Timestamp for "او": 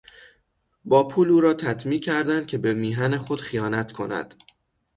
1.29-1.41